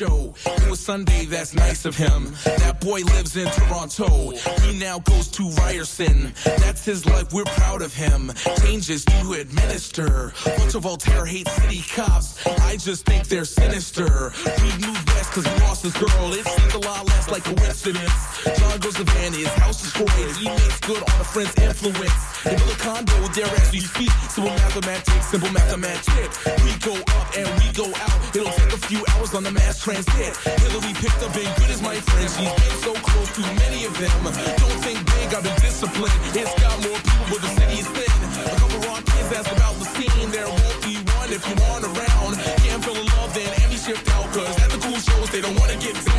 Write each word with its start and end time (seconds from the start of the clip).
show. 0.00 0.32
It 0.46 0.70
was 0.70 0.80
Sunday, 0.80 1.26
that's 1.26 1.52
nice 1.52 1.84
of 1.84 1.94
him. 1.94 2.32
That 2.44 2.69
boy 2.80 3.00
lives 3.02 3.36
in 3.36 3.46
Toronto. 3.48 4.30
He 4.62 4.78
now 4.78 4.98
goes 5.00 5.28
to 5.28 5.48
Ryerson. 5.50 6.32
That's 6.44 6.84
his 6.84 7.04
life, 7.06 7.32
we're 7.32 7.44
proud 7.44 7.82
of 7.82 7.94
him. 7.94 8.32
Changes 8.62 9.04
to 9.04 9.32
administer. 9.32 10.32
Bunch 10.44 10.74
of 10.74 10.82
Voltaire 10.82 11.26
hate 11.26 11.48
city 11.48 11.82
cops. 11.94 12.44
I 12.46 12.76
just 12.76 13.04
think 13.04 13.28
they're 13.28 13.44
sinister. 13.44 14.32
We 14.62 14.70
moved 14.86 15.06
west 15.12 15.32
cause 15.32 15.46
he 15.46 15.60
lost 15.60 15.82
his 15.82 15.92
girl. 15.94 16.32
It 16.32 16.46
seems 16.46 16.74
a 16.74 16.78
lot 16.78 17.06
less 17.06 17.30
like 17.30 17.44
coincidence. 17.44 18.12
John 18.58 18.78
goes 18.80 18.94
to 18.94 19.04
Van, 19.04 19.32
his 19.32 19.48
house 19.60 19.84
is 19.84 19.92
destroyed. 19.92 20.36
He 20.36 20.48
makes 20.48 20.80
good 20.80 21.02
on 21.02 21.20
a 21.20 21.24
friend's 21.24 21.54
influence. 21.58 22.42
They 22.44 22.56
build 22.56 22.70
a 22.70 22.76
condo 22.76 23.28
there 23.34 23.46
as 23.46 23.72
we 23.72 23.80
speak. 23.80 24.10
Simple 24.30 24.52
mathematics, 24.52 25.26
simple 25.26 25.52
mathematics. 25.52 26.44
We 26.64 26.72
go 26.80 26.96
up 26.96 27.36
and 27.36 27.48
we 27.60 27.72
go 27.72 27.86
out. 27.86 28.36
It'll 28.36 28.52
take 28.52 28.72
a 28.72 28.78
few 28.88 29.04
hours 29.10 29.34
on 29.34 29.42
the 29.42 29.52
mass 29.52 29.82
transit. 29.82 30.36
Hillary 30.64 30.94
picked 30.94 31.22
up 31.22 31.34
and 31.36 31.56
good 31.60 31.70
as 31.70 31.82
my 31.82 31.96
friend. 31.96 32.30
She's 32.30 32.69
been 32.70 32.82
so 32.82 32.94
close 32.94 33.30
to 33.34 33.42
many 33.58 33.84
of 33.84 33.94
them. 33.98 34.18
Don't 34.62 34.80
think 34.84 34.98
big, 35.06 35.34
I've 35.34 35.42
been 35.42 35.60
disciplined. 35.60 36.14
It's 36.34 36.54
got 36.62 36.76
more 36.86 36.98
people, 36.98 37.26
but 37.30 37.40
the 37.42 37.50
city 37.58 37.76
is 37.82 37.88
thin. 37.88 38.14
A 38.46 38.54
couple 38.58 38.80
rock 38.86 39.02
kids 39.04 39.30
ask 39.34 39.50
about 39.52 39.74
the 39.78 39.86
scene. 39.94 40.30
There 40.30 40.46
won't 40.46 40.80
be 40.82 40.94
one 41.18 41.30
if 41.32 41.42
you 41.48 41.56
aren't 41.70 41.86
around. 41.86 42.32
Can't 42.62 42.84
feel 42.84 42.96
in 42.96 43.06
love, 43.18 43.34
then 43.34 43.48
Emmy 43.62 43.76
shift 43.76 44.06
out. 44.14 44.26
Cause 44.32 44.56
at 44.62 44.70
the 44.70 44.78
cool 44.78 44.98
shows, 44.98 45.30
they 45.30 45.40
don't 45.40 45.58
wanna 45.58 45.76
get 45.76 45.94
down. 46.04 46.09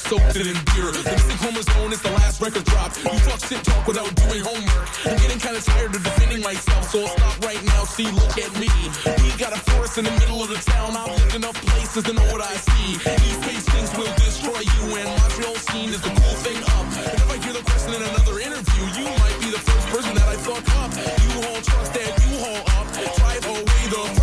Soaked 0.00 0.36
it 0.36 0.46
in 0.46 0.56
beer. 0.72 0.88
The 0.88 1.02
missing 1.04 1.36
chromosome 1.36 1.92
is 1.92 2.00
the 2.00 2.12
last 2.16 2.40
record 2.40 2.64
drop. 2.64 2.96
You 2.96 3.18
talk 3.28 3.40
shit 3.44 3.62
talk 3.64 3.86
without 3.86 4.08
doing 4.16 4.40
homework. 4.40 4.88
I'm 5.04 5.16
getting 5.20 5.40
kinda 5.40 5.60
tired 5.60 5.94
of 5.94 6.02
defending 6.02 6.40
myself, 6.40 6.90
so 6.90 7.04
I'll 7.04 7.14
stop 7.18 7.36
right 7.44 7.62
now. 7.74 7.84
See, 7.84 8.08
look 8.08 8.36
at 8.38 8.52
me. 8.56 8.70
We 9.22 9.30
got 9.36 9.52
a 9.52 9.60
forest 9.70 9.98
in 9.98 10.04
the 10.04 10.14
middle 10.22 10.40
of 10.42 10.48
the 10.48 10.60
town. 10.72 10.96
I've 10.96 11.10
lived 11.10 11.34
enough 11.36 11.58
places 11.66 12.04
to 12.04 12.12
know 12.12 12.26
what 12.32 12.40
I 12.40 12.54
see. 12.56 12.88
These 12.96 13.38
face 13.44 13.66
things 13.72 13.90
will 13.98 14.14
destroy 14.24 14.60
you, 14.60 14.82
and 14.96 15.08
Montreal 15.20 15.56
scene 15.68 15.90
is 15.90 16.00
the 16.00 16.12
cool 16.12 16.36
thing 16.46 16.60
up. 16.76 16.86
And 17.10 17.18
if 17.20 17.30
I 17.30 17.36
hear 17.44 17.52
the 17.52 17.64
question 17.68 17.94
in 17.94 18.02
another 18.02 18.36
interview, 18.40 18.84
you 18.98 19.06
might 19.20 19.38
be 19.40 19.50
the 19.50 19.62
first 19.68 19.86
person 19.92 20.14
that 20.16 20.28
I 20.28 20.36
fuck 20.40 20.64
up. 20.82 20.90
You 21.22 21.30
haul 21.44 21.60
trucks 21.60 21.90
that 21.96 22.10
you 22.24 22.32
haul 22.40 22.62
up. 22.78 22.86
Drive 23.20 23.44
away 23.46 23.82
the 23.94 24.19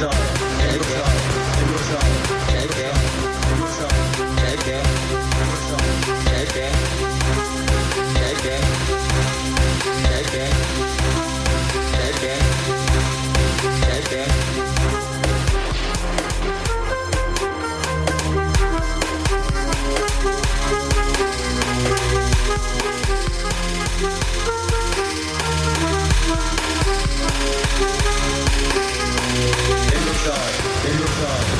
soul. 0.00 0.39
Get 30.22 31.59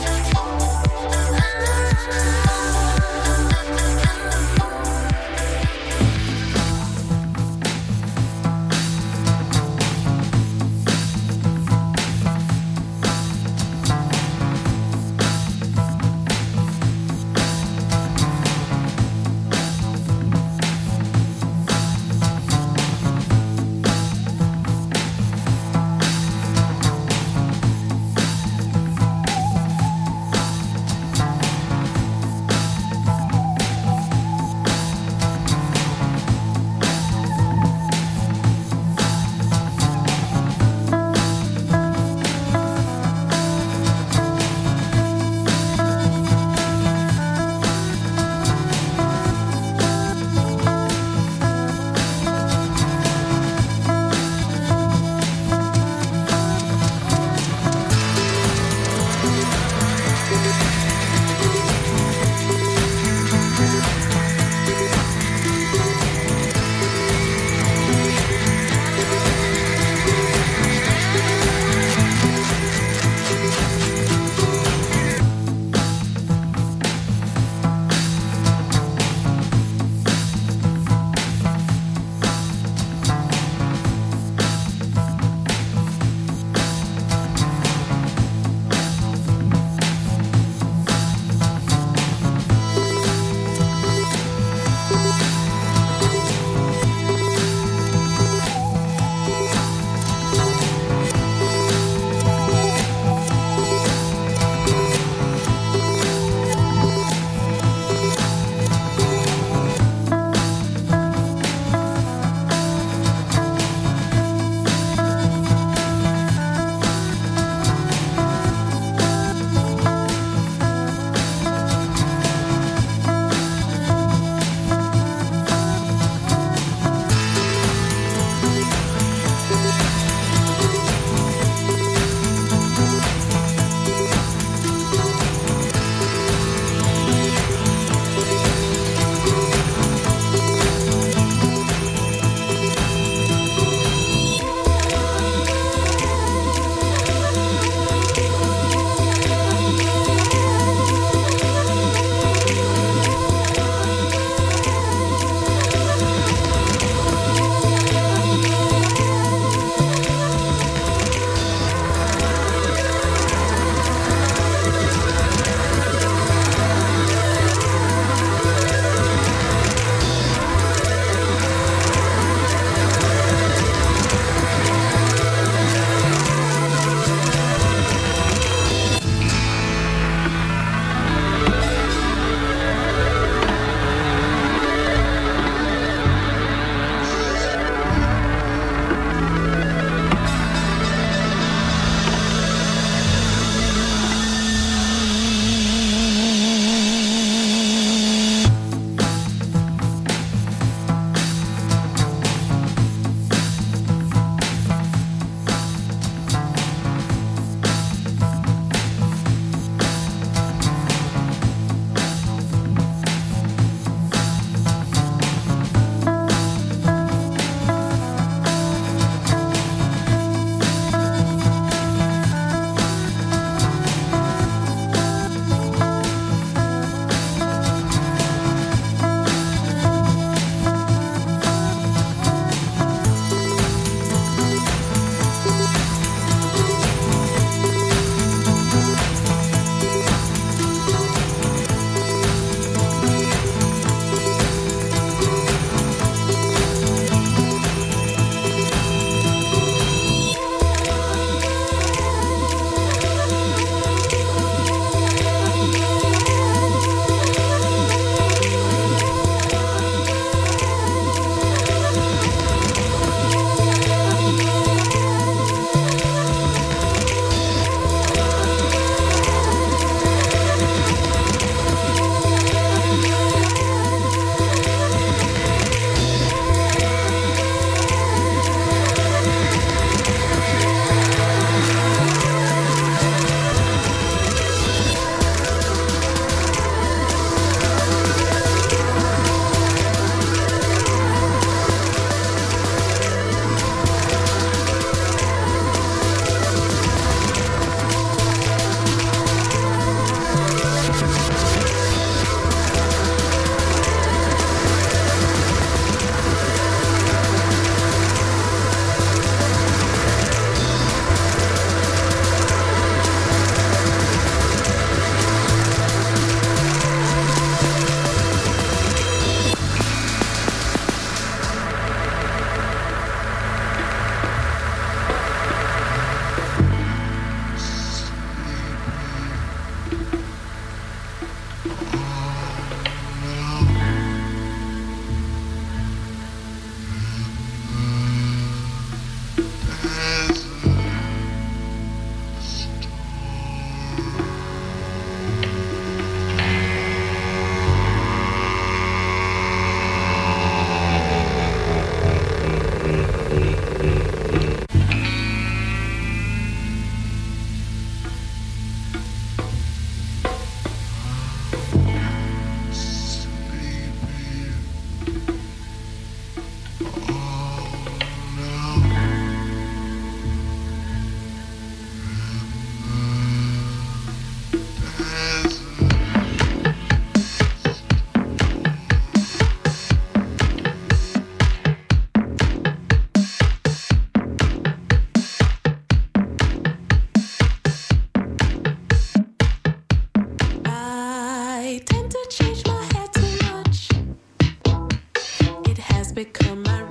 vous 396.21 396.27
écoutez 396.27 396.90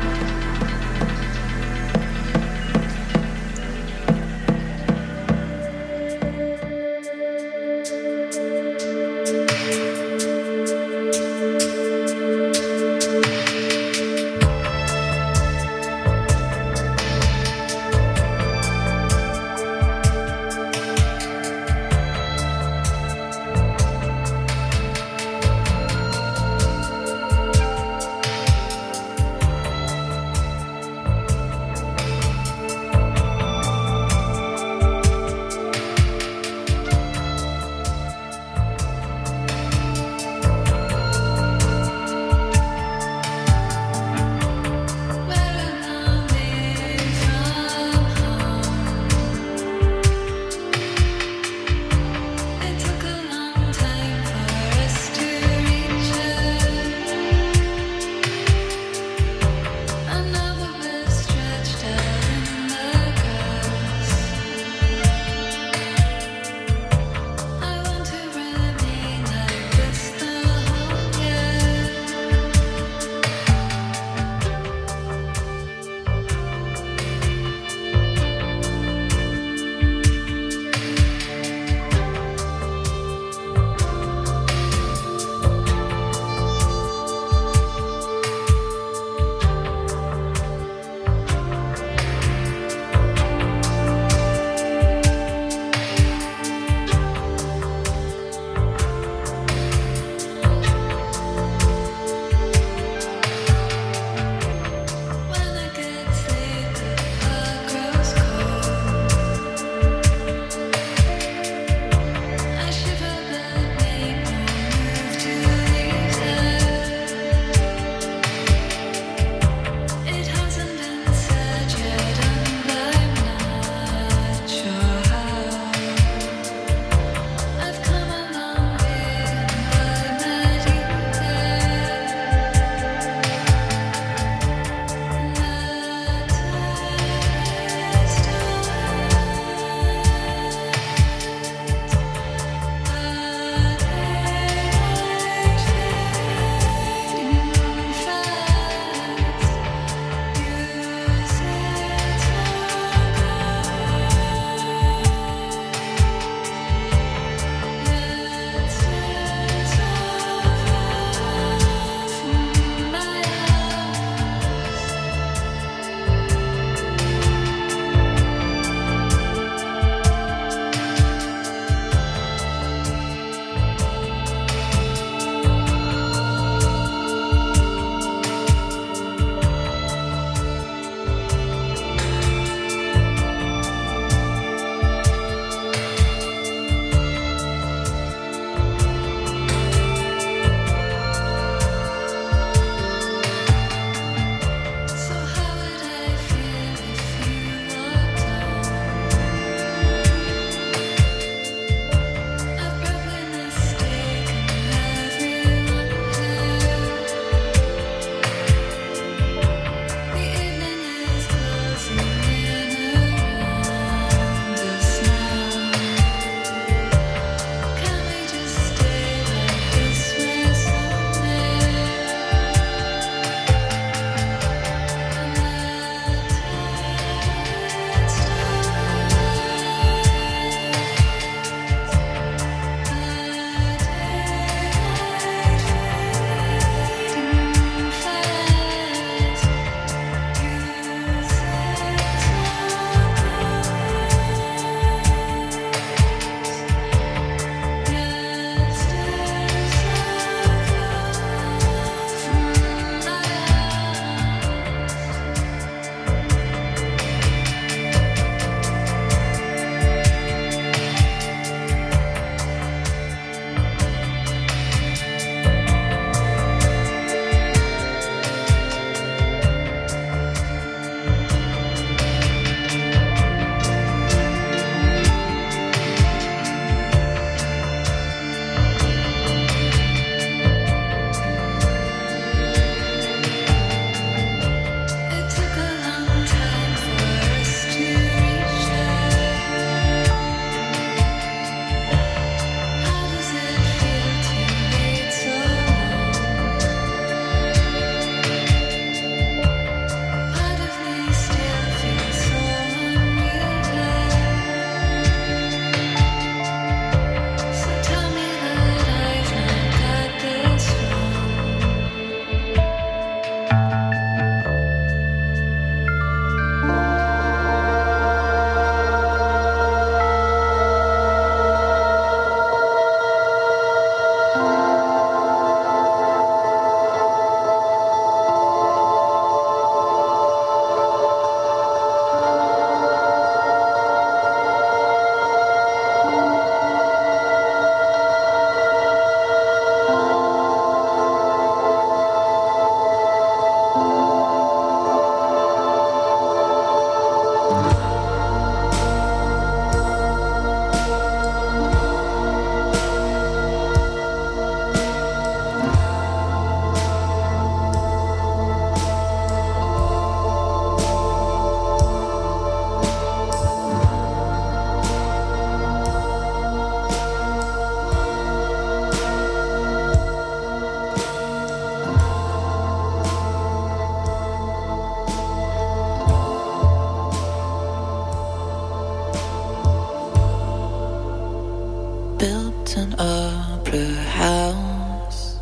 an 382.75 382.95
opera 382.99 383.93
house 383.93 385.39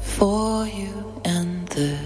for 0.00 0.66
you 0.66 1.20
and 1.24 1.66
the 1.68 2.05